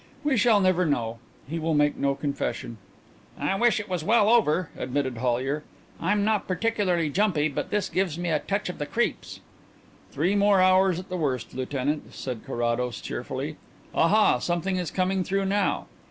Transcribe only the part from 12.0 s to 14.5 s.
said Carrados cheerfully. "Ah ha,